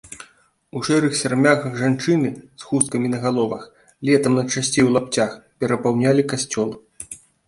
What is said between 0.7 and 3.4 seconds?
У шэрых сярмягах жанчыны, з хусткамі на